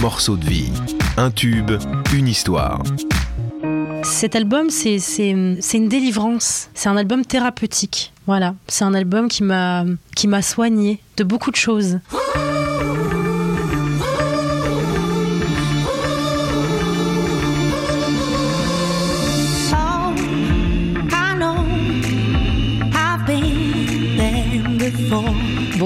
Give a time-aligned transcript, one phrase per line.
[0.00, 0.72] morceau de vie.
[1.18, 1.72] Un tube,
[2.14, 2.82] une histoire.
[4.02, 4.96] Cet album, c'est
[5.28, 6.70] une délivrance.
[6.72, 8.12] C'est un album thérapeutique.
[8.26, 11.98] Voilà, c'est un album qui m'a soigné de beaucoup de choses.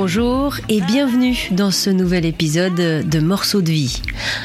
[0.07, 4.03] Bonjour et bienvenue dans ce nouvel épisode de Morceaux de vie.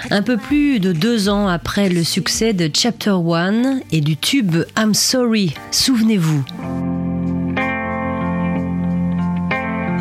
[0.10, 4.56] Un peu plus de deux ans après le succès de Chapter One et du tube
[4.78, 6.46] I'm Sorry, souvenez-vous.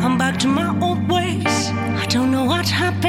[0.01, 1.73] I'm back to my old ways.
[2.01, 3.08] I don't know what happened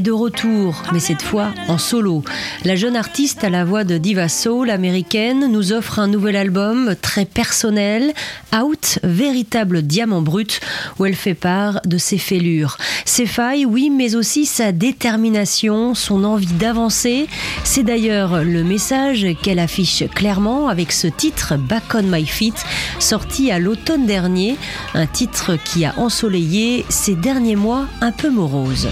[0.00, 2.22] de retour, mais cette fois en solo.
[2.64, 6.94] La jeune artiste à la voix de diva soul américaine nous offre un nouvel album
[7.00, 8.12] très personnel,
[8.54, 10.60] Out, véritable diamant brut,
[10.98, 12.76] où elle fait part de ses fêlures.
[13.04, 17.26] Ses failles, oui, mais aussi sa détermination, son envie d'avancer.
[17.64, 22.64] C'est d'ailleurs le message qu'elle affiche clairement avec ce titre Back on My Feet,
[22.98, 24.56] sorti à l'automne dernier,
[24.94, 28.88] un titre qui a ensoleillé ces derniers mois un peu moroses.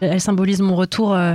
[0.00, 1.34] Elle symbolise mon retour euh,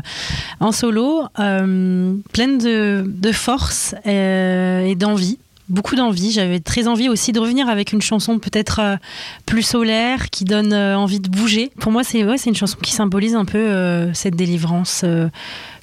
[0.59, 6.31] en solo, euh, pleine de, force euh, et d'envie beaucoup d'envie.
[6.31, 8.99] J'avais très envie aussi de revenir avec une chanson peut-être
[9.47, 11.71] plus solaire, qui donne envie de bouger.
[11.80, 15.03] Pour moi, c'est ouais, une chanson qui symbolise un peu cette délivrance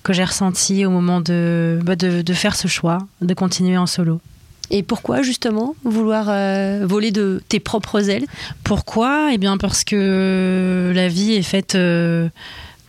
[0.05, 4.21] que j'ai ressentie au moment bah, de, de, faire ce choix, de continuer en solo.
[4.71, 6.27] Et pourquoi justement vouloir
[6.87, 8.27] voler de tes propres ailes?
[8.63, 9.31] Pourquoi?
[9.33, 11.77] Eh bien parce que la vie est faite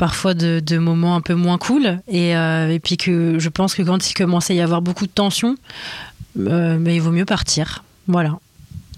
[0.03, 2.01] parfois de, moments un peu moins cool.
[2.13, 5.11] Euh, et, puis que je pense que quand il commence à y avoir beaucoup de
[5.11, 5.55] tension,
[6.37, 7.85] euh, il vaut mieux partir.
[8.09, 8.37] Voilà.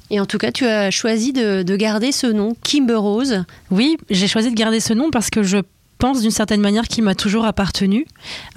[0.09, 3.43] Et en tout cas, tu as choisi de, garder ce nom, Kimber Rose.
[3.69, 5.59] Oui, j'ai choisi de garder ce nom parce que je
[5.99, 8.07] pense d'une certaine manière qu'il m'a toujours appartenu.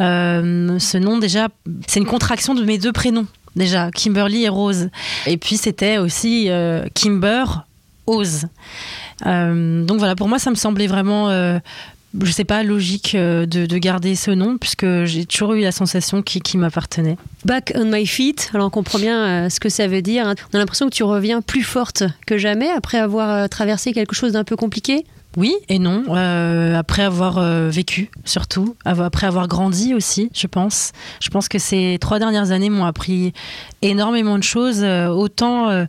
[0.00, 1.48] Euh, ce nom, déjà,
[1.86, 3.26] c'est une contraction de mes deux prénoms.
[3.56, 4.88] Déjà, Kimberly et Rose.
[5.26, 6.48] Et puis, c'était aussi
[6.94, 7.44] Kimber,
[8.06, 8.46] Ose.
[9.26, 11.28] donc voilà, pour moi, ça me semblait vraiment
[12.20, 16.22] je sais pas, logique euh, de, garder ce nom, puisque j'ai toujours eu la sensation
[16.22, 17.16] qui, qui m'appartenait.
[17.44, 20.24] Back on my feet, alors on comprend bien euh, ce que ça veut dire.
[20.52, 24.14] On a l'impression que tu reviens plus forte que jamais après avoir euh, traversé quelque
[24.14, 25.04] chose d'un peu compliqué?
[25.36, 26.04] Oui et non.
[26.74, 30.92] après avoir vécu, surtout, après avoir grandi aussi, je pense.
[31.20, 33.34] Je pense que ces trois dernières années m'ont appris
[33.82, 35.86] énormément de choses, autant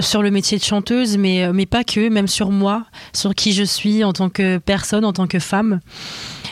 [0.00, 3.52] sur le métier de chanteuse, mais, euh, mais pas que, même sur moi, sur qui
[3.52, 5.80] je suis en tant que personne, en tant que femme.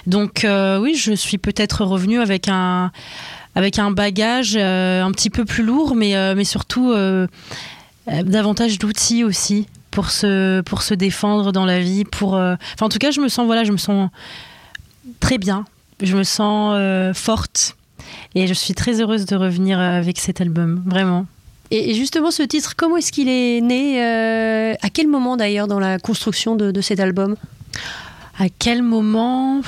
[0.07, 2.91] Donc euh, oui, je suis peut-être revenue avec un,
[3.55, 6.95] avec un bagage euh, un petit peu plus lourd, mais, mais surtout
[8.07, 12.05] davantage d'outils aussi pour se, pour se défendre dans la vie.
[12.05, 14.11] Pour, en tout cas, je me sens, voilà, je me sens
[15.21, 15.65] très bien,
[16.03, 16.77] je me sens
[17.15, 17.77] forte.
[18.35, 21.27] Et je suis très heureuse de revenir avec cet album, vraiment.
[21.71, 25.79] Et justement, ce titre, comment est-ce qu'il est né euh, À quel moment d'ailleurs dans
[25.79, 27.37] la construction de, cet album?
[28.39, 29.61] À quel moment?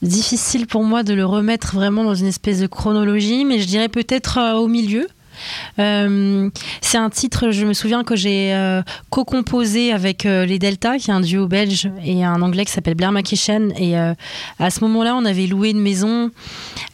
[0.00, 3.88] Difficile pour moi de le remettre vraiment dans une espèce de chronologie, mais je dirais
[3.88, 5.08] peut-être euh, au milieu.
[5.80, 8.80] Euh, c'est un titre, je me souviens que j'ai
[9.10, 13.10] co-composé avec les Delta, qui est un duo belge, et un anglais qui s'appelle Blair
[13.10, 13.72] McKishen.
[13.76, 16.30] Et à ce moment-là, on avait loué une maison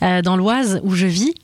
[0.00, 1.34] dans l'Oise où je vis,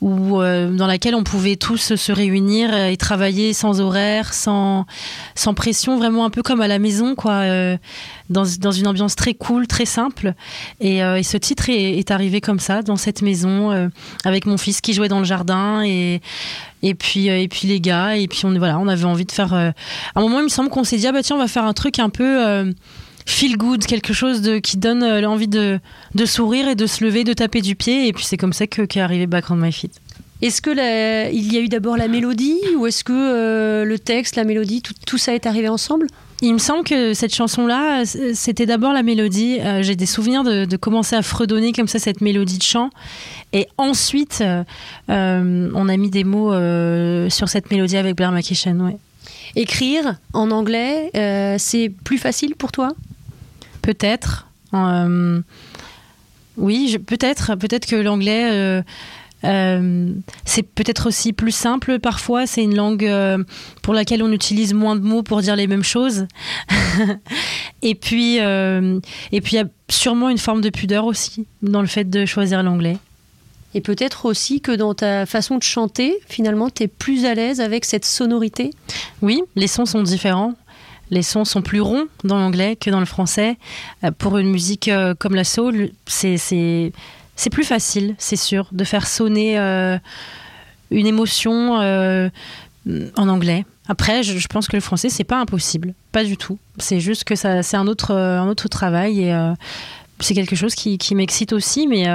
[0.00, 4.86] où, dans laquelle on pouvait tous se réunir et travailler sans horaire, sans,
[5.34, 7.44] sans pression, vraiment un peu comme à la maison, quoi,
[8.30, 10.34] dans, dans, une ambiance très cool, très simple.
[10.80, 13.90] Et, ce titre est, est, arrivé comme ça, dans cette maison,
[14.24, 16.20] avec mon fils qui jouait dans le jardin et,
[16.82, 19.32] et puis euh, et puis les gars et puis on voilà on avait envie de
[19.32, 19.70] faire euh,
[20.14, 21.64] à un moment il me semble qu'on s'est dit ah bah tiens on va faire
[21.64, 22.72] un truc un peu euh,
[23.28, 25.78] feel good quelque chose de qui donne l'envie de,
[26.14, 28.66] de sourire et de se lever de taper du pied et puis c'est comme ça
[28.66, 30.00] que qu'est arrivé Back on My Feet
[30.40, 30.70] est-ce que
[31.32, 34.94] il y a eu d'abord la mélodie ou est-ce que le texte, la mélodie, tout,
[35.04, 36.06] tout ça est arrivé ensemble?
[36.40, 39.58] Il me semble que cette chanson-là, c'était d'abord la mélodie.
[39.60, 42.90] Euh, j'ai des souvenirs de, commencer à fredonner comme ça cette mélodie de chant.
[43.52, 44.62] Et ensuite, euh,
[45.10, 46.52] euh, on a mis des mots
[47.28, 48.80] sur cette mélodie avec Blair McKishen.
[48.80, 48.96] Ouais.
[49.56, 51.10] Écrire en anglais,
[51.58, 52.92] c'est plus facile pour toi?
[53.88, 54.46] Peut-être.
[56.58, 57.54] oui, peut-être.
[57.54, 58.84] Peut-être que l'anglais
[59.44, 60.12] euh,
[60.44, 62.46] c'est peut-être aussi plus simple parfois.
[62.46, 63.42] C'est une langue euh,
[63.82, 66.26] pour laquelle on utilise moins de mots pour dire les mêmes choses.
[67.82, 69.00] et puis, euh,
[69.32, 72.26] et puis il y a sûrement une forme de pudeur aussi dans le fait de
[72.26, 72.98] choisir l'anglais.
[73.74, 77.60] Et peut-être aussi que dans ta façon de chanter, finalement, tu es plus à l'aise
[77.60, 78.70] avec cette sonorité?
[79.20, 80.54] Oui, les sons sont différents.
[81.10, 83.56] Les sons sont plus ronds dans l'anglais que dans le français.
[84.04, 86.82] Euh, pour une musique euh, comme la soul, c'est
[87.50, 89.98] plus facile, c'est sûr, de faire sonner euh,
[90.90, 93.64] une émotion en anglais.
[93.90, 96.58] Après, je, pense que le français, c'est pas impossible, pas du tout.
[96.78, 99.52] C'est juste que c'est un autre, un autre travail et
[100.20, 102.06] c'est quelque chose qui, qui m'excite aussi, mais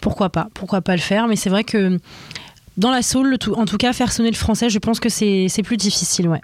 [0.00, 0.48] pourquoi pas?
[0.54, 1.26] Pourquoi pas le faire?
[1.26, 1.98] Mais c'est vrai que
[2.76, 5.76] dans la soul, en tout cas, faire sonner le français, je pense que c'est plus
[5.76, 6.28] difficile.
[6.28, 6.40] Ouais.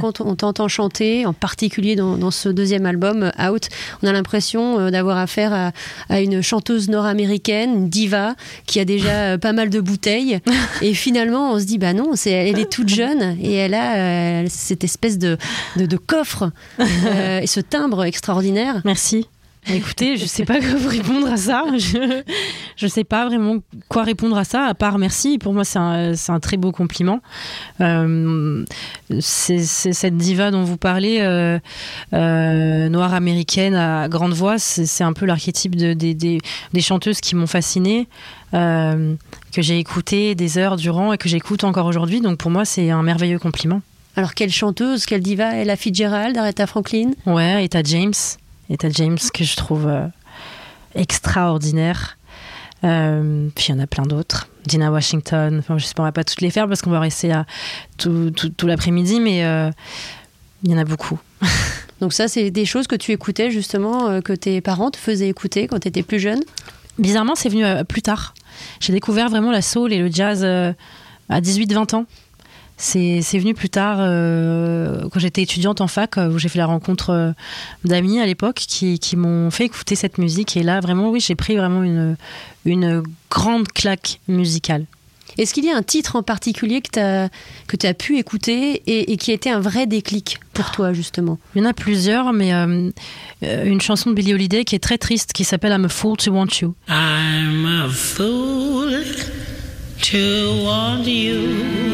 [0.00, 3.68] Quand on t'entend chanter, en particulier dans, ce deuxième album, Out,
[4.02, 5.72] on a l'impression euh, d'avoir affaire
[6.08, 8.34] à, une chanteuse nord-américaine, une diva,
[8.66, 10.40] qui a déjà euh, pas mal de bouteilles.
[10.82, 13.96] Et finalement, on se dit, bah non, elle est toute jeune et elle a
[14.42, 15.38] euh, cette espèce de,
[15.76, 18.82] de, coffre et ce timbre extraordinaire.
[18.84, 19.26] Merci.
[19.70, 21.64] Écoutez, je sais pas quoi vous répondre à ça.
[21.76, 22.22] Je,
[22.76, 25.38] je sais pas vraiment quoi répondre à ça, à part merci.
[25.38, 27.20] Pour moi, c'est un, un, très beau compliment.
[27.80, 28.64] Euh,
[29.20, 31.58] c'est cette diva dont vous parlez, euh,
[32.14, 37.34] euh, noire américaine à grande voix, c'est un peu l'archétype de, des, des, chanteuses qui
[37.34, 38.08] m'ont fascinée,
[38.52, 39.16] que
[39.58, 42.20] j'ai écouté des heures durant et que j'écoute encore aujourd'hui.
[42.20, 43.82] Donc pour moi, c'est un merveilleux compliment.
[44.16, 47.10] Alors quelle chanteuse, quelle diva Ella Fitzgerald, Aretha Franklin?
[47.26, 48.14] Ouais, Etta James.
[48.70, 50.06] Etta James que je trouve euh,
[50.94, 52.18] extraordinaire.
[52.84, 54.48] Euh, puis il y en a plein d'autres.
[54.66, 57.46] Dina Washington, enfin, je ne pourrais pas toutes les faire parce qu'on va rester à
[57.96, 59.70] tout, tout, l'après-midi, mais euh,
[60.62, 61.18] il y en a beaucoup.
[62.00, 65.66] Donc ça, c'est des choses que tu écoutais justement, que tes parents te faisaient écouter
[65.66, 66.40] quand tu étais plus jeune?
[66.98, 68.34] Bizarrement, c'est venu plus tard.
[68.78, 72.06] J'ai découvert vraiment la soul et le jazz à 18-20 ans.
[72.80, 76.66] C'est venu plus tard, euh, quand j'étais étudiante en fac, euh, où j'ai fait la
[76.66, 77.32] rencontre euh,
[77.84, 80.56] d'amis à l'époque qui, qui m'ont fait écouter cette musique.
[80.56, 82.16] Et là, vraiment, oui, j'ai pris vraiment une,
[82.64, 84.84] une grande claque musicale.
[85.38, 87.28] Est-ce qu'il y a un titre en particulier que tu as,
[87.66, 91.38] que as pu écouter et, qui a été un vrai déclic pour toi, justement?
[91.54, 95.32] Il y en a plusieurs, mais une chanson de Billie Holiday qui est très triste,
[95.32, 96.74] qui s'appelle I'm a Fool to Want You.
[96.88, 99.04] I'm a fool
[100.10, 101.87] to want you.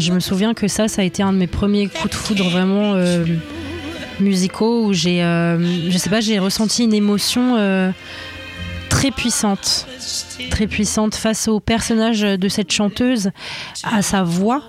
[0.00, 2.48] Je me souviens que ça, ça a été un de mes premiers coups de foudre
[2.48, 3.24] vraiment euh,
[4.18, 7.90] musicaux où j'ai, euh, je sais pas, j'ai ressenti une émotion euh,
[8.88, 9.86] très puissante,
[10.50, 13.30] très puissante face au personnage de cette chanteuse,
[13.84, 14.62] à sa voix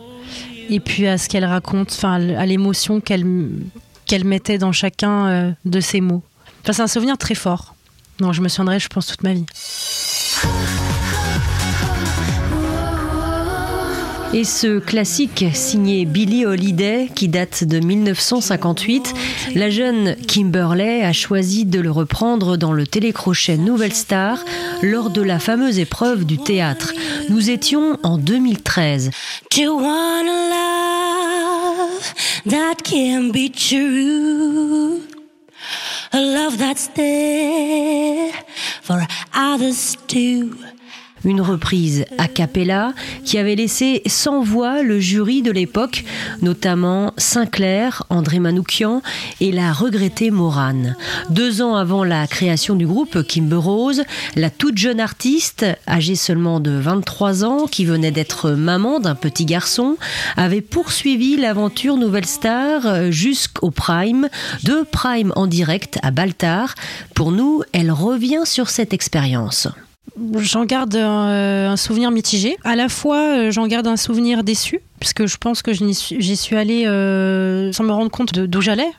[0.69, 3.25] et puis à ce qu'elle raconte, enfin à l'émotion qu'elle
[4.06, 6.24] qu'elle mettait dans chacun de ses mots
[6.66, 7.75] c'est un souvenir très fort.
[8.19, 9.46] Non, je me souviendrai, je pense, toute ma vie.
[14.34, 19.13] Et ce classique signé Billie Holiday, qui date de 1958,
[19.56, 24.38] la jeune Kimberley a choisi de le reprendre dans le télécrochet Nouvelle Star
[24.81, 26.94] lors de la fameuse épreuve du théâtre.
[27.30, 29.12] Nous étions en 2013.
[32.46, 35.11] that can be true?
[36.13, 38.34] A love that's there
[38.81, 40.58] for others too.
[41.26, 42.94] Une reprise a cappella
[43.26, 46.04] qui avait laissé sans voix le jury de l'époque,
[46.42, 49.01] notamment Sinclair, André Manoukian
[49.40, 50.96] et la regrettée Morane.
[51.30, 54.04] Deux ans avant la création du groupe Kimber Rose,
[54.36, 59.46] la toute jeune artiste, âgée seulement de 23 ans, qui venait d'être maman d'un petit
[59.46, 59.98] garçon,
[60.38, 64.30] avait poursuivi l'aventure Nouvelle Star jusqu'au Prime,
[64.63, 66.75] de Prime en direct à Baltar.
[67.16, 69.68] Pour nous, elle revient sur cette expérience.
[70.38, 72.58] J'en garde euh, un, souvenir mitigé.
[72.63, 76.56] À la fois, euh, j'en garde un souvenir déçu, puisque je pense que j'y suis,
[76.56, 78.91] allée euh, sans me rendre compte d'où j'allais.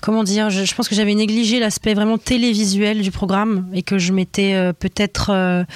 [0.00, 4.12] comment dire je, pense que j'avais négligé l'aspect vraiment télévisuel du programme et que je
[4.12, 5.66] m'étais peut-être.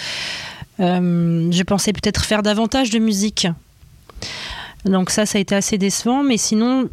[0.78, 3.49] je pensais peut-être faire davantage de musique.
[4.87, 6.23] Donc ça, ça a été assez décevant.
[6.23, 6.88] Mais sinon,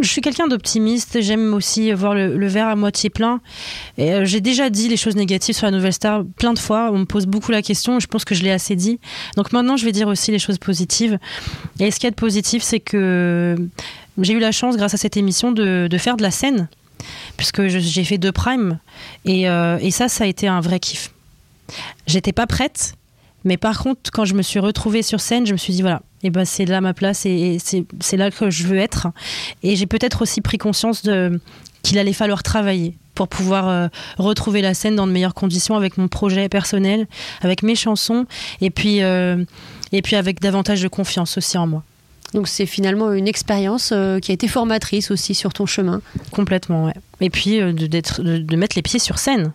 [0.00, 1.20] je suis quelqu'un d'optimiste.
[1.20, 3.40] J'aime aussi voir le, verre à moitié plein.
[3.98, 6.90] Euh, j'ai déjà dit les choses négatives sur la Nouvelle Star plein de fois.
[6.92, 8.00] On me pose beaucoup la question.
[8.00, 8.98] je pense que je l'ai assez dit.
[9.36, 11.18] Donc maintenant, je vais dire aussi les choses positives.
[11.80, 13.56] Et ce qu'il y a de positif, c'est que
[14.18, 16.68] j'ai eu la chance, grâce à cette émission, de, faire de la scène,
[17.36, 18.78] puisque j'ai fait deux primes.
[19.24, 21.10] Et, euh, et ça, ça a été un vrai kiff.
[22.06, 22.94] J'étais pas prête.
[23.44, 26.00] Mais par contre, quand je me suis retrouvée sur scène, je me suis dit, voilà,
[26.24, 29.08] et ben c'est là ma place et, c'est là que je veux être.
[29.62, 31.40] Et j'ai peut-être aussi pris conscience de
[31.82, 33.88] qu'il allait falloir travailler pour pouvoir euh,
[34.18, 37.06] retrouver la scène dans de meilleures conditions avec mon projet personnel,
[37.42, 38.24] avec mes chansons
[38.60, 39.44] et puis, euh,
[39.92, 41.82] et puis avec davantage de confiance aussi en moi.
[42.32, 46.00] Donc c'est finalement une expérience euh, qui a été formatrice aussi sur ton chemin.
[46.32, 46.94] Complètement, ouais.
[47.20, 49.52] Et puis de, de mettre les pieds sur scène.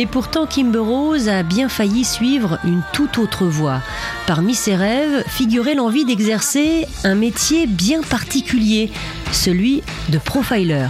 [0.00, 3.82] Et pourtant, Kimber Rose a bien failli suivre une toute autre voie.
[4.28, 8.92] Parmi ses rêves figurait l'envie d'exercer un métier bien particulier,
[9.32, 10.86] celui de profiler.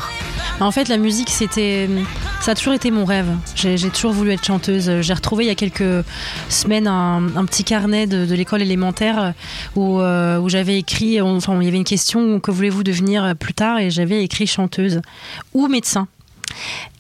[0.60, 1.88] En fait, la musique, c'était,
[2.42, 3.34] ça a toujours été mon rêve.
[3.54, 5.00] J'ai toujours voulu être chanteuse.
[5.00, 6.04] J'ai retrouvé il y a quelques
[6.50, 9.32] semaines un, petit carnet de, l'école élémentaire
[9.74, 13.54] où, euh, où j'avais écrit, enfin, il y avait une question que voulez-vous devenir plus
[13.54, 13.78] tard?
[13.78, 15.00] Et j'avais écrit chanteuse
[15.54, 16.08] ou médecin.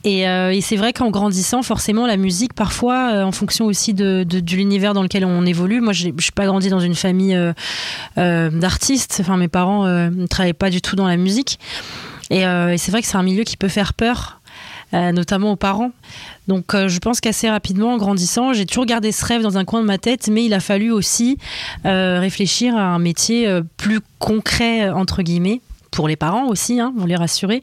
[0.06, 4.26] Euh, et, c'est vrai qu'en grandissant, forcément, la musique, parfois, euh, en fonction aussi de,
[4.50, 5.80] l'univers dans lequel on évolue.
[5.80, 7.36] Moi, je suis pas grandi dans une famille
[8.18, 9.18] euh, d'artistes.
[9.20, 11.58] Enfin, mes parents ne travaillaient pas du tout dans la musique.
[12.30, 12.42] Et,
[12.76, 14.40] c'est vrai que c'est un milieu qui peut faire peur,
[14.92, 15.92] notamment aux parents.
[16.46, 19.80] Donc, je pense qu'assez rapidement, en grandissant, j'ai toujours gardé ce rêve dans un coin
[19.80, 21.38] de ma tête, mais il a fallu aussi
[21.84, 27.16] réfléchir à un métier plus concret, entre guillemets pour les parents aussi, hein, pour les
[27.16, 27.62] rassurer.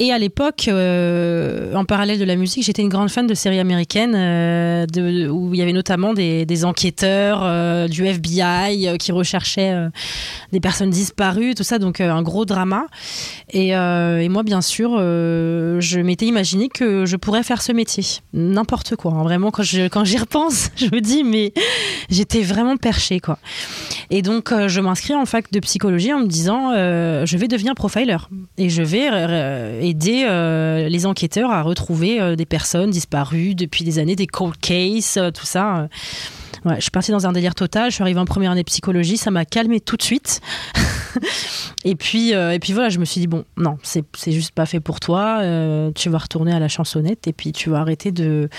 [0.00, 3.58] Et à l'époque, euh, en parallèle de la musique, j'étais une grande fan de séries
[3.58, 4.86] américaines euh,
[5.28, 9.74] où il y avait notamment des, enquêteurs euh, du FBI qui recherchaient
[10.52, 12.86] des personnes disparues, tout ça, donc un gros drama.
[13.50, 13.72] Et,
[14.28, 19.12] moi, bien sûr, je m'étais imaginé que je pourrais faire ce métier, n'importe quoi.
[19.12, 19.22] Hein.
[19.24, 19.62] Vraiment, quand
[20.04, 21.52] j'y repense, je me dis, mais
[22.08, 23.38] j'étais vraiment perchée, quoi.
[24.10, 28.16] Et donc, je m'inscris en fac de psychologie en me disant, je vais devenir profiler
[28.58, 29.08] et je vais
[29.88, 34.56] aider euh, les enquêteurs à retrouver euh, des personnes disparues depuis des années, des cold
[34.60, 35.88] cases, euh, tout ça.
[36.64, 37.90] Je suis partie dans un délire total.
[37.90, 40.40] Je suis arrivée en première année de psychologie, ça m'a calmé tout de suite.
[41.84, 44.80] et puis, et puis voilà, je me suis dit bon, non, c'est juste pas fait
[44.80, 45.40] pour toi.
[45.94, 48.50] tu vas retourner à la chansonnette et puis tu vas arrêter de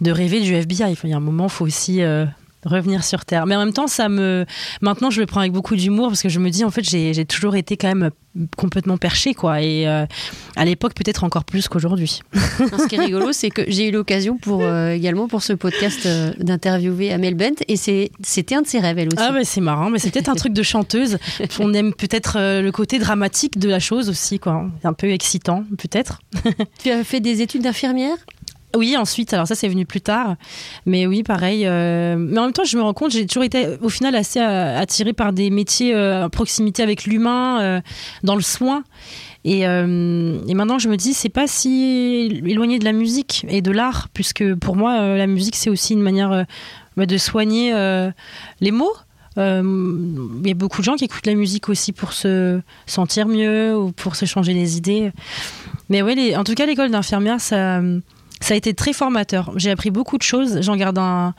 [0.00, 0.96] de rêver du FBI.
[1.04, 2.00] il y a un moment, il faut aussi
[2.66, 3.46] revenir sur terre.
[3.46, 4.44] Mais en même temps, ça me.
[4.82, 7.24] Maintenant, je le prends avec beaucoup d'humour parce que je me dis, en fait, j'ai
[7.24, 8.10] toujours été quand même
[8.56, 9.62] complètement perché, quoi.
[9.62, 10.04] Et euh,
[10.56, 12.20] à l'époque, peut-être encore plus qu'aujourd'hui.
[12.34, 16.06] ce qui est rigolo, c'est que j'ai eu l'occasion pour euh, également pour ce podcast
[16.06, 19.16] euh, d'interviewer Amel Bent et c'était un de ses rêves, elle aussi.
[19.18, 21.18] Ah, mais c'est marrant, mais c'est peut-être un truc de chanteuse.
[21.58, 24.66] On aime peut-être le côté dramatique de la chose aussi, quoi.
[24.84, 26.20] Un peu excitant, peut-être.
[26.82, 28.16] tu as fait des études d'infirmière?
[28.76, 30.36] Oui, ensuite, alors ça c'est venu plus tard,
[30.86, 31.66] mais oui, pareil.
[31.66, 34.40] euh, mais en même temps, je me rends compte, j'ai toujours été au final assez
[34.40, 37.82] euh, attirée par des métiers euh, proximité avec l'humain,
[38.22, 38.84] dans le soin.
[39.44, 43.70] Et, et, maintenant, je me dis, c'est pas si éloigné de la musique et de
[43.70, 46.46] l'art, puisque pour moi, la musique c'est aussi une manière
[46.96, 47.72] bah, de soigner
[48.60, 48.94] les mots.
[49.36, 53.76] Il y a beaucoup de gens qui écoutent la musique aussi pour se sentir mieux
[53.76, 55.12] ou pour se changer les idées.
[55.88, 57.80] Mais oui, en tout cas, l'école d'infirmière, ça
[58.40, 59.52] ça a été très formateur.
[59.56, 60.60] J'ai appris beaucoup de choses.
[60.60, 61.34] J'en garde un,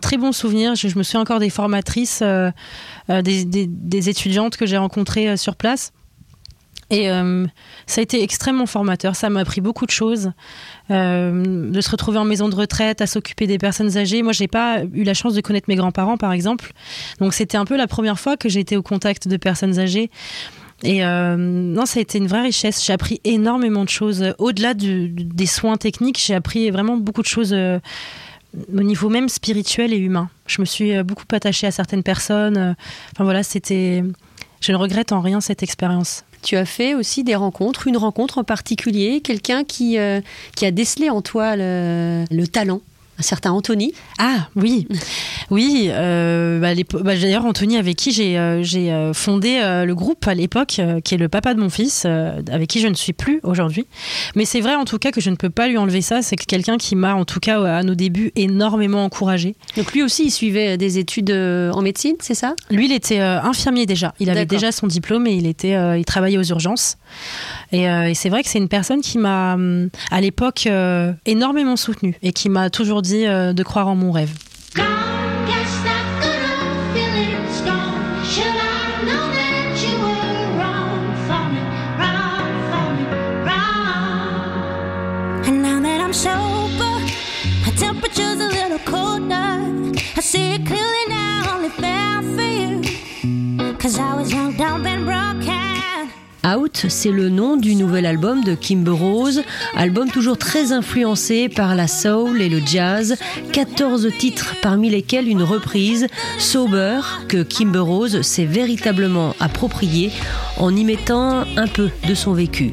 [0.00, 0.74] très bon souvenir.
[0.74, 2.50] Je, me souviens encore des formatrices, euh,
[3.10, 5.92] euh, des, étudiantes que j'ai rencontrées euh, sur place.
[6.90, 7.06] Et
[7.86, 9.14] ça a été extrêmement formateur.
[9.14, 10.32] Ça m'a appris beaucoup de choses.
[10.88, 14.22] de se retrouver en maison de retraite, à s'occuper des personnes âgées.
[14.22, 16.72] Moi, j'ai pas eu la chance de connaître mes grands-parents, par exemple.
[17.20, 20.10] Donc, c'était un peu la première fois que j'ai été au contact de personnes âgées.
[20.84, 22.84] Et euh, non, ça a été une vraie richesse.
[22.84, 24.34] J'ai appris énormément de choses.
[24.38, 27.78] Au-delà des soins techniques, j'ai appris vraiment beaucoup de choses euh,
[28.72, 30.30] au niveau même spirituel et humain.
[30.46, 32.76] Je me suis euh, beaucoup attachée à certaines personnes.
[33.12, 34.04] Enfin voilà, c'était.
[34.60, 36.24] Je ne regrette en rien cette expérience.
[36.42, 39.98] Tu as fait aussi des rencontres, une rencontre en particulier, quelqu'un qui,
[40.56, 42.80] qui a décelé en toi le talent
[43.18, 43.92] un certain Anthony.
[44.18, 44.86] Ah oui,
[45.50, 45.88] oui.
[45.90, 46.68] Euh, bah,
[47.02, 51.18] bah, D'ailleurs, Anthony, avec qui j'ai euh, euh, fondé le groupe à l'époque, qui est
[51.18, 53.86] le papa de mon fils, avec qui je ne suis plus aujourd'hui.
[54.36, 56.22] Mais c'est vrai en tout cas que je ne peux pas lui enlever ça.
[56.22, 59.56] C'est quelqu'un qui m'a, en tout cas à nos débuts, énormément encouragé.
[59.76, 62.54] Donc lui aussi, il suivait des études en médecine, c'est ça?
[62.70, 64.14] Lui, il était infirmier déjà.
[64.20, 66.96] Il avait déjà son diplôme et il était, il travaillait aux urgences.
[67.72, 69.56] Et, et c'est vrai que c'est une personne qui m'a,
[70.10, 70.68] à l'époque,
[71.26, 74.32] énormément soutenue et qui m'a toujours dit euh, de croire en mon rêve.
[93.78, 95.67] Cause I was young, dumb, and broken.
[96.46, 99.42] Out, c'est le nom du nouvel album de Kimber Rose,
[99.74, 103.16] album toujours très influencé par la soul et le jazz,
[103.52, 106.06] 14 titres parmi lesquels une reprise,
[106.38, 110.12] Sober, que Kimber Rose s'est véritablement appropriée
[110.56, 112.72] en y mettant un peu de son vécu.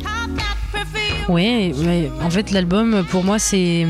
[1.27, 1.73] Oui,
[2.21, 3.85] en fait l'album pour moi c'est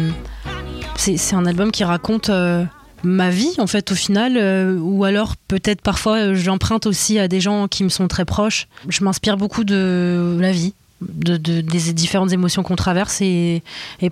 [1.33, 2.63] un album qui raconte euh,
[3.05, 7.27] ma vie en fait au final euh, ou alors peut-être parfois euh, j'emprunte aussi à
[7.27, 8.67] des gens qui me sont très proches.
[8.89, 13.61] Je m'inspire beaucoup de la vie de, des différentes émotions qu'on traverse et,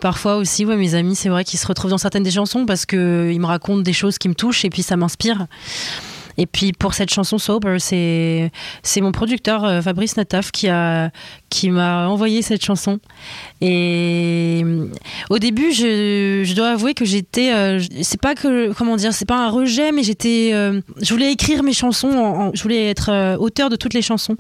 [0.02, 2.86] parfois aussi ouais, mes amis c'est vrai qu'ils se retrouvent dans certaines des chansons parce
[2.86, 5.48] qu'ils me racontent des choses qui me touchent et puis ça m'inspire
[6.38, 11.12] et puis pour cette chanson Sober, c'est c'est mon producteur euh, Fabrice Nataf qui a
[11.50, 13.00] qui m'a envoyé cette chanson.
[13.62, 14.88] Et euh,
[15.30, 19.26] au début, je, je dois avouer que j'étais euh, c'est pas que comment dire, c'est
[19.26, 23.76] pas un rejet, mais j'étais je voulais écrire mes chansons, je voulais être auteur de
[23.76, 24.36] toutes les chansons.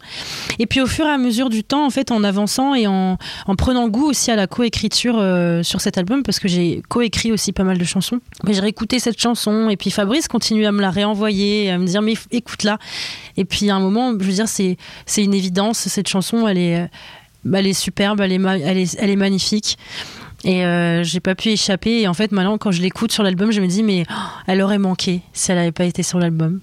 [0.59, 3.17] Et puis au fur et à mesure du temps, en fait, en avançant et en,
[3.47, 5.15] en prenant goût aussi à la coécriture
[5.63, 8.19] sur cet album, parce que j'ai coécrit aussi pas mal de chansons.
[8.45, 11.82] Mais j'ai réécouté cette chanson et puis Fabrice continue à me la réenvoyer, à me
[11.87, 12.77] dire mais écoute là.
[13.37, 15.79] Et puis à un moment, je veux dire, c'est c'est une évidence.
[15.79, 16.89] Cette chanson, elle est
[17.53, 19.77] elle est superbe, elle est elle est, elle est magnifique.
[20.43, 22.01] Et euh, j'ai pas pu échapper.
[22.01, 24.13] Et en fait, maintenant, quand je l'écoute sur l'album, je me dis, mais oh,
[24.47, 26.59] elle aurait manqué si elle n'avait pas été sur l'album.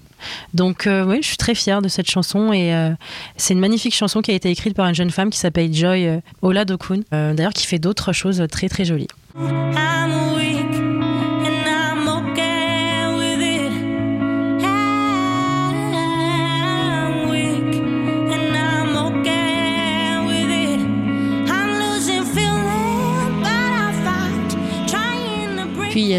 [0.53, 2.53] Donc, euh, oui, je suis très fière de cette chanson.
[2.53, 2.91] Et euh,
[3.37, 6.21] c'est une magnifique chanson qui a été écrite par une jeune femme qui s'appelle Joy
[6.41, 9.07] Oladokun, d'ailleurs, qui fait d'autres choses très, très jolies.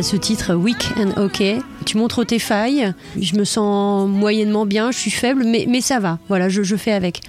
[0.02, 1.42] Ce titre Weak and OK.
[1.84, 2.92] Tu montres tes failles.
[3.20, 6.18] Je me sens moyennement bien, je suis faible, mais, mais ça va.
[6.28, 7.20] Voilà, je, je fais avec.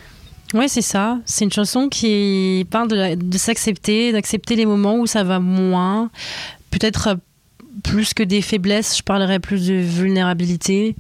[0.53, 1.19] Ouais, c'est ça.
[1.25, 6.09] C'est une chanson qui parle de, de s'accepter, d'accepter les moments où ça va moins.
[6.71, 7.17] Peut-être
[7.83, 10.95] plus que des faiblesses, je parlerais plus de vulnérabilité.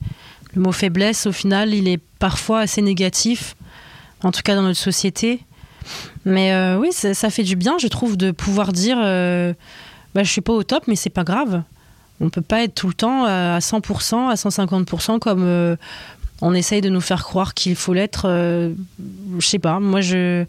[0.55, 3.55] Le mot faiblesse, au final, il est parfois assez négatif,
[4.23, 5.41] en tout cas dans notre société.
[6.25, 9.53] Mais euh, oui, ça, fait du bien, je trouve, de pouvoir dire euh,
[10.13, 11.63] bah, je suis pas au top, mais c'est pas grave.
[12.21, 15.75] On peut pas être tout le temps à 100%, à 150% comme euh,
[16.41, 18.25] on essaye de nous faire croire qu'il faut l'être.
[18.27, 18.73] Euh,
[19.39, 19.79] je sais pas.
[19.79, 20.45] Moi, je.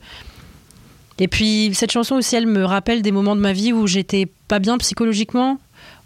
[1.18, 4.26] Et puis cette chanson aussi, elle me rappelle des moments de ma vie où j'étais
[4.48, 5.58] pas bien psychologiquement,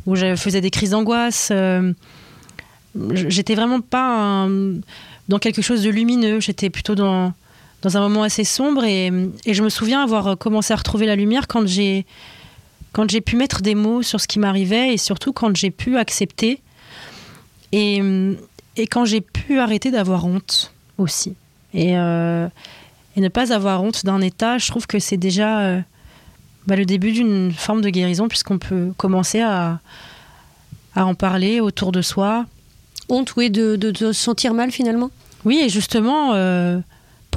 [0.07, 1.49] où je faisais des crises d'angoisse.
[1.51, 1.93] Euh,
[3.13, 4.47] j'étais vraiment pas
[5.29, 6.41] dans quelque chose de lumineux.
[6.41, 7.33] J'étais plutôt dans
[7.83, 9.13] dans un moment assez sombre et
[9.47, 12.07] je me souviens avoir commencé à retrouver la lumière quand j'ai
[12.93, 15.97] quand j'ai pu mettre des mots sur ce qui m'arrivait et surtout quand j'ai pu
[15.97, 16.61] accepter
[17.73, 18.03] et,
[18.77, 21.35] et quand j'ai pu arrêter d'avoir honte aussi.
[21.75, 22.49] Et, euh,
[23.17, 25.81] et, ne pas avoir honte d'un état, je trouve que c'est déjà euh,
[26.67, 29.81] bah, le début d'une forme de guérison puisqu'on peut commencer à,
[30.95, 32.47] à en parler autour de soi.
[33.09, 35.11] Honte, oui, de, de, de se sentir mal finalement?
[35.45, 36.79] Oui, et justement, euh,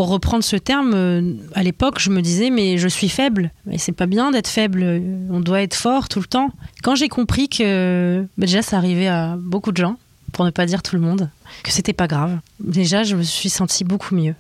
[0.02, 3.52] pour reprendre ce terme, euh, à l'époque, je me disais, mais je suis faible.
[3.68, 5.00] Mais c'est pas bien d'être faible.
[5.30, 6.50] On doit être fort tout le temps.
[6.82, 9.98] Quand j'ai compris que, bah, déjà, ça arrivait à beaucoup de gens,
[10.32, 11.30] pour ne pas dire tout le monde,
[11.62, 12.40] que c'était pas grave.
[12.60, 14.34] Déjà, je me suis sentie beaucoup mieux.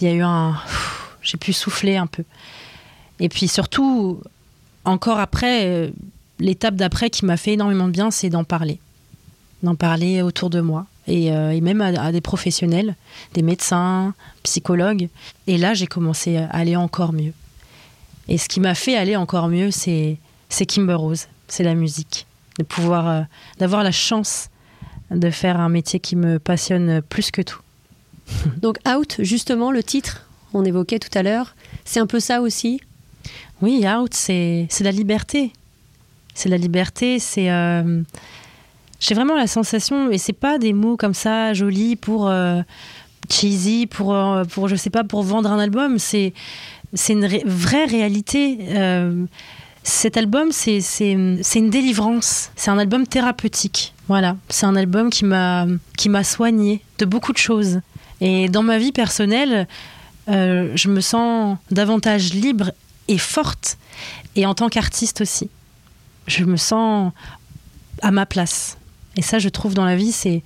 [0.00, 0.54] Il y a eu un.
[1.20, 2.22] J'ai pu souffler un peu.
[3.18, 4.20] Et puis surtout,
[4.84, 5.90] encore après, euh,
[6.38, 8.78] l'étape d'après qui m'a fait énormément de bien, c'est d'en parler.
[9.64, 12.94] D'en parler autour de moi euh, et, même à, des professionnels,
[13.34, 15.08] des médecins, psychologues.
[15.46, 17.32] Et là, j'ai commencé à aller encore mieux.
[18.28, 20.18] Et ce qui m'a fait aller encore mieux, c'est
[20.66, 22.26] Kimber Rose, c'est la musique,
[22.58, 23.22] de pouvoir, euh,
[23.58, 24.50] d'avoir la chance
[25.10, 27.60] de faire un métier qui me passionne plus que tout.
[28.58, 32.80] Donc Out, justement, le titre, on évoquait tout à l'heure, c'est un peu ça aussi?
[33.62, 35.52] Oui, Out, c'est la liberté.
[36.34, 37.50] C'est la liberté, c'est...
[37.50, 38.02] Euh,
[39.00, 42.62] j'ai vraiment la sensation, et c'est pas des mots comme ça jolis pour euh,
[43.30, 45.98] cheesy, pour, euh, pour je sais pas, pour vendre un album.
[45.98, 46.32] C'est
[47.08, 48.58] une vraie réalité.
[48.70, 49.24] Euh,
[49.84, 50.80] cet album, c'est
[51.12, 52.50] une délivrance.
[52.56, 53.94] C'est un album thérapeutique.
[54.08, 57.80] Voilà, c'est un album qui m'a qui m'a soigné de beaucoup de choses.
[58.20, 59.68] Et dans ma vie personnelle,
[60.26, 62.72] je me sens davantage libre
[63.06, 63.78] et forte.
[64.34, 65.50] Et en tant qu'artiste aussi,
[66.26, 67.12] je me sens
[68.02, 68.77] à ma place.
[69.18, 70.44] Et ça, je trouve dans la vie, c'est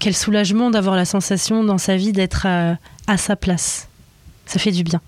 [0.00, 3.88] quel soulagement d'avoir la sensation dans sa vie d'être à, à sa place.
[4.44, 5.00] Ça fait du bien.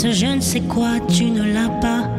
[0.00, 2.10] Ce je ne sais quoi, tu ne l'as pas.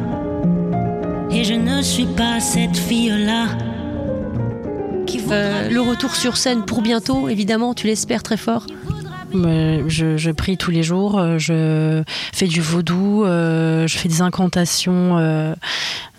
[1.32, 3.46] Et je ne suis pas cette fille-là.
[5.32, 8.68] Euh, le retour sur scène pour bientôt, évidemment, tu l'espères très fort.
[9.34, 14.20] Je, je, prie tous les jours, euh, je fais du vaudou, euh, je fais des
[14.20, 15.54] incantations euh,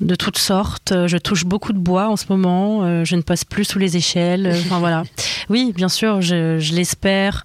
[0.01, 0.93] de toutes sortes.
[1.07, 3.03] Je touche beaucoup de bois en ce moment.
[3.03, 4.53] Je ne passe plus sous les échelles.
[4.65, 5.03] Enfin voilà.
[5.49, 7.43] Oui, bien sûr, je, je l'espère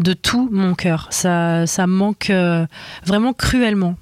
[0.00, 1.08] de tout mon cœur.
[1.10, 2.32] Ça, ça manque
[3.04, 3.96] vraiment cruellement.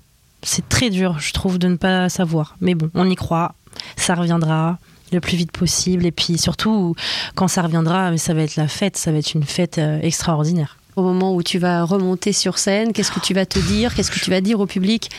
[0.45, 2.55] C'est très dur, je trouve, de ne pas savoir.
[2.61, 3.57] Mais bon, on y croit.
[3.97, 4.79] Ça reviendra
[5.11, 6.07] le plus vite possible.
[6.07, 6.95] Et puis surtout,
[7.35, 8.97] quand ça reviendra, ça va être la fête.
[8.97, 13.13] Ça va être une fête extraordinaire au moment où tu vas remonter sur scène Qu'est-ce
[13.13, 15.11] que tu vas te dire Qu'est-ce que tu vas dire au public?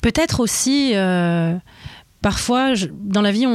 [0.00, 1.56] Peut-être aussi, euh,
[2.22, 3.46] parfois, dans la vie,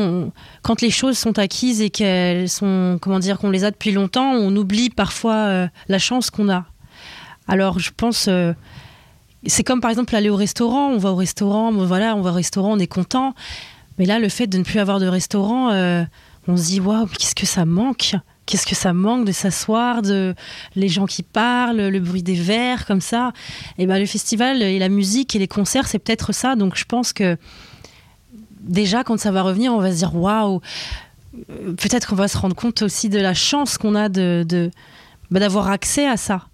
[0.62, 4.32] quand les choses sont acquises et qu'elles sont, comment dire, qu'on les a depuis longtemps,
[4.34, 6.66] on oublie parfois euh, la chance qu'on a.
[7.48, 8.54] Alors, je pense, euh,
[9.46, 10.90] c'est comme par exemple aller au restaurant.
[10.90, 13.34] On va au restaurant, voilà, on va au restaurant, on est content.
[13.98, 15.70] Mais là, le fait de ne plus avoir de restaurant,
[16.48, 18.16] on se dit waouh, qu'est-ce que ça manque?
[18.46, 20.36] Qu'est-ce que ça manque de s'asseoir, de
[20.76, 23.32] les gens qui parlent, le bruit des verres comme ça.
[23.78, 26.56] Et ben le festival et la musique et les concerts, c'est peut-être ça.
[26.56, 27.38] Donc je pense que
[28.60, 30.60] déjà quand ça va revenir, on va se dire waouh.
[31.78, 34.72] Peut-être qu'on va se rendre compte aussi de la chance qu'on a de,
[35.32, 36.48] bah, d'avoir accès à ça.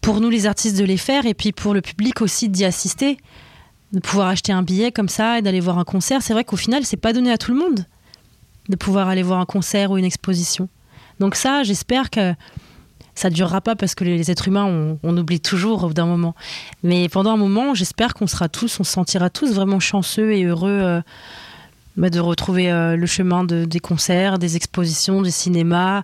[0.00, 3.16] Pour nous les artistes de les faire et puis pour le public aussi d'y assister,
[3.92, 6.22] de pouvoir acheter un billet comme ça et d'aller voir un concert.
[6.22, 7.86] C'est vrai qu'au final, c'est pas donné à tout le monde
[8.68, 10.68] de pouvoir aller voir un concert ou une exposition.
[11.20, 12.34] Donc ça, j'espère que
[13.14, 16.34] ça durera pas parce que les êtres humains, on, oublie toujours d'un moment.
[16.82, 20.44] Mais pendant un moment, j'espère qu'on sera tous, on se sentira tous vraiment chanceux et
[20.44, 21.00] heureux euh,
[21.96, 26.02] bah, de retrouver euh, le chemin des concerts, des expositions, des cinémas,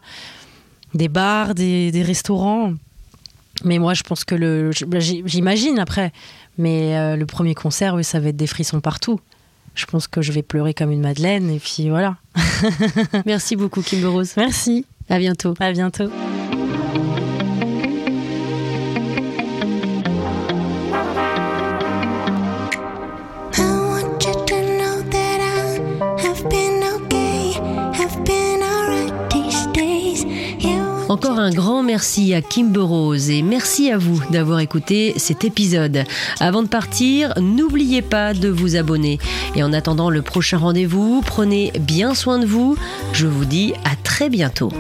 [0.95, 2.75] des bars, des, restaurants.
[3.65, 6.13] Mais moi, je pense que le, bah, j'imagine après,
[6.59, 9.21] mais euh, le premier concert, oui, ça va être des frissons partout.
[9.75, 12.17] Je pense que je vais pleurer comme une madeleine et puis voilà.
[13.27, 14.35] Merci beaucoup, Kimber Rose.
[14.37, 14.85] Merci.
[15.11, 15.55] À bientôt.
[15.59, 16.09] À bientôt.
[31.51, 36.05] Un grand merci à Kimber Rose et merci à vous d'avoir écouté cet épisode.
[36.39, 39.19] Avant de partir, n'oubliez pas de vous abonner.
[39.57, 42.77] Et en attendant le prochain rendez-vous, prenez bien soin de vous.
[43.13, 44.71] Je vous dis à très bientôt.